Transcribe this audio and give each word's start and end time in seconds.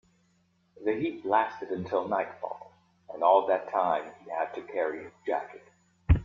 The 0.83 0.93
heat 0.93 1.23
lasted 1.27 1.69
until 1.69 2.07
nightfall, 2.07 2.71
and 3.13 3.21
all 3.21 3.45
that 3.45 3.71
time 3.71 4.11
he 4.25 4.31
had 4.31 4.51
to 4.55 4.61
carry 4.63 5.03
his 5.03 5.13
jacket. 5.27 5.61